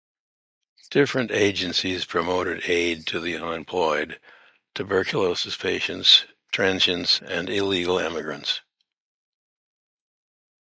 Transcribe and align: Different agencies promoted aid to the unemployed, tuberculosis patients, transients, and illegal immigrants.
Different 0.89 1.29
agencies 1.29 2.05
promoted 2.05 2.63
aid 2.67 3.05
to 3.05 3.19
the 3.19 3.35
unemployed, 3.37 4.19
tuberculosis 4.73 5.55
patients, 5.55 6.25
transients, 6.51 7.21
and 7.21 7.51
illegal 7.51 7.99
immigrants. 7.99 8.61